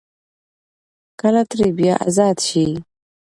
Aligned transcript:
کله 1.19 1.41
ترې 1.49 1.67
بيا 1.77 1.95
ازاد 2.07 2.37
شي 2.47 2.63
ـ 2.69 2.73